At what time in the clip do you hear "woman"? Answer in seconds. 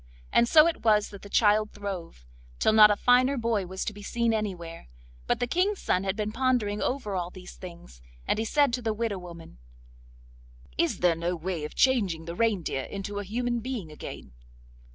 9.19-9.59